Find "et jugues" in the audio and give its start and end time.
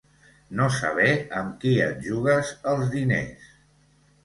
1.89-2.51